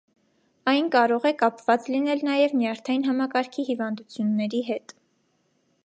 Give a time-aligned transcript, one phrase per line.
[0.71, 4.97] Այն կարող է կապված լինել նաև նյարդային համակարգի հիվանդությունների հետ։